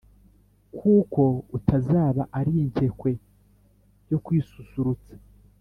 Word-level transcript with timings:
kuko 0.77 1.21
utazaba 1.57 2.21
ari 2.39 2.51
inkekwe 2.63 3.11
yo 4.11 4.17
kwisusurutsa, 4.25 5.13